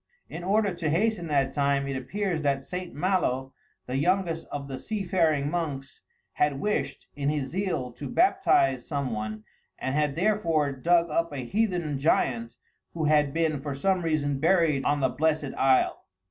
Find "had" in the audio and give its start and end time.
6.33-6.59, 9.93-10.15, 13.03-13.31